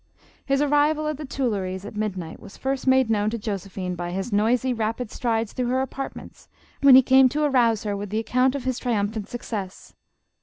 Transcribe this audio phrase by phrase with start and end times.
[0.43, 4.09] His arrival at the Tuilleries at mid night, was first made known to Josephine by
[4.09, 6.47] his noisy, rapid strides through her apartments,
[6.81, 9.93] when he came to arouse her with the account of his triumphant success.